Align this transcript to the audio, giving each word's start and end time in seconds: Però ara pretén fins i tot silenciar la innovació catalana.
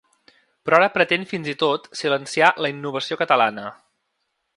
Però 0.67 0.77
ara 0.77 0.87
pretén 0.95 1.27
fins 1.33 1.49
i 1.53 1.53
tot 1.63 1.85
silenciar 2.01 2.49
la 2.67 2.73
innovació 2.77 3.19
catalana. 3.21 3.67